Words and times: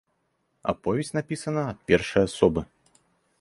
Аповесць 0.71 1.13
напісана 1.17 1.61
ад 1.75 1.85
першай 1.93 2.21
асобы. 2.31 2.61